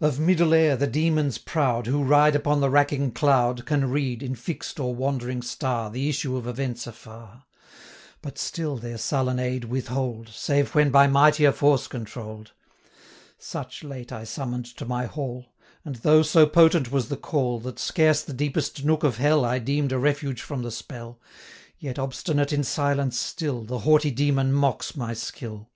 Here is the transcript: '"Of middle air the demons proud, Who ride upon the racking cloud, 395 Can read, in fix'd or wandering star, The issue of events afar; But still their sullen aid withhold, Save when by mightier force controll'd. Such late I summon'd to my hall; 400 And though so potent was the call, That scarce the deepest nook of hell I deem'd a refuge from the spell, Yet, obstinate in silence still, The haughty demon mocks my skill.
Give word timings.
'"Of 0.00 0.20
middle 0.20 0.54
air 0.54 0.76
the 0.76 0.86
demons 0.86 1.36
proud, 1.36 1.88
Who 1.88 2.04
ride 2.04 2.36
upon 2.36 2.60
the 2.60 2.70
racking 2.70 3.10
cloud, 3.10 3.66
395 3.66 3.66
Can 3.66 3.90
read, 3.90 4.22
in 4.22 4.36
fix'd 4.36 4.78
or 4.78 4.94
wandering 4.94 5.42
star, 5.42 5.90
The 5.90 6.08
issue 6.08 6.36
of 6.36 6.46
events 6.46 6.86
afar; 6.86 7.42
But 8.22 8.38
still 8.38 8.76
their 8.76 8.96
sullen 8.98 9.40
aid 9.40 9.64
withhold, 9.64 10.28
Save 10.28 10.76
when 10.76 10.90
by 10.92 11.08
mightier 11.08 11.50
force 11.50 11.88
controll'd. 11.88 12.52
Such 13.36 13.82
late 13.82 14.12
I 14.12 14.22
summon'd 14.22 14.66
to 14.76 14.84
my 14.84 15.06
hall; 15.06 15.46
400 15.82 15.82
And 15.86 15.96
though 16.04 16.22
so 16.22 16.46
potent 16.46 16.92
was 16.92 17.08
the 17.08 17.16
call, 17.16 17.58
That 17.58 17.80
scarce 17.80 18.22
the 18.22 18.32
deepest 18.32 18.84
nook 18.84 19.02
of 19.02 19.16
hell 19.16 19.44
I 19.44 19.58
deem'd 19.58 19.90
a 19.90 19.98
refuge 19.98 20.40
from 20.40 20.62
the 20.62 20.70
spell, 20.70 21.18
Yet, 21.80 21.98
obstinate 21.98 22.52
in 22.52 22.62
silence 22.62 23.18
still, 23.18 23.64
The 23.64 23.80
haughty 23.80 24.12
demon 24.12 24.52
mocks 24.52 24.94
my 24.94 25.14
skill. 25.14 25.68